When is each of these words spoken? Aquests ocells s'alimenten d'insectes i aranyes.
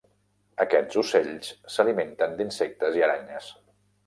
Aquests 0.63 0.97
ocells 1.01 1.51
s'alimenten 1.75 2.35
d'insectes 2.41 2.99
i 3.03 3.05
aranyes. 3.11 3.53